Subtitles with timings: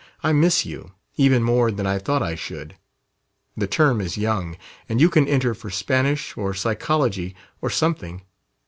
[0.23, 2.75] I miss you even more than I thought I should.
[3.55, 4.57] The term is young,
[4.89, 8.23] and you can enter for Spanish, or Psychology, or something.